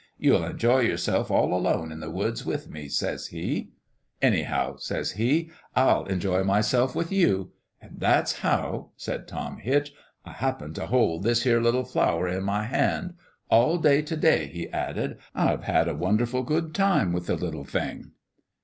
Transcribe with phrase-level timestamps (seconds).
[0.17, 3.69] You'll enjoy yourself all alone in the woods with me,' says He.
[3.95, 7.51] * Anyhow,' says He, * I'll enjoy myself with you?
[7.79, 9.93] An' that's how," said Tom Hitch,"
[10.25, 13.13] I happen t' hold this here little flower in my hand.
[13.51, 17.63] All day t' day," he added," I've had a wonderful good time with the little
[17.63, 18.13] thing."